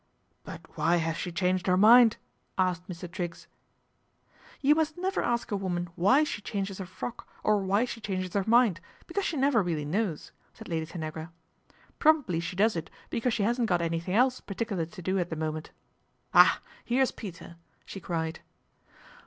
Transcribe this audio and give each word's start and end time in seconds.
"But 0.43 0.61
why 0.75 0.95
has 0.95 1.15
she 1.15 1.31
changed 1.31 1.67
her 1.67 1.77
mind?" 1.77 2.17
asked 2.57 2.89
Mr. 2.89 3.07
Triggs. 3.07 3.45
"You 4.59 4.73
must 4.73 4.97
never 4.97 5.21
ask 5.21 5.51
a 5.51 5.55
woman 5.55 5.89
why 5.93 6.23
she 6.23 6.41
MR. 6.41 6.43
TRIGGS 6.43 6.43
TAKES 6.43 6.43
TEA 6.43 6.51
213 6.51 6.65
changes 6.65 6.77
her 6.79 6.97
frock, 6.99 7.27
or 7.43 7.57
why 7.61 7.85
she 7.85 8.01
changes 8.01 8.33
her 8.33 8.49
mind, 8.49 8.79
Because 9.05 9.25
she 9.25 9.37
never 9.37 9.61
really 9.61 9.85
knows," 9.85 10.31
said 10.55 10.67
Lady 10.69 10.87
Fanagra." 10.87 11.29
Probably 11.99 12.39
she 12.39 12.55
does 12.55 12.75
it 12.75 12.89
because 13.11 13.35
she 13.35 13.43
lasn't 13.45 13.67
got 13.69 13.83
anything 13.83 14.15
else 14.15 14.41
particular 14.41 14.87
to 14.87 15.01
do 15.03 15.19
at 15.19 15.29
the 15.29 15.35
noment. 15.35 15.69
Ah! 16.33 16.61
here's 16.83 17.11
Peter," 17.11 17.57
she 17.85 17.99
cried. 17.99 18.39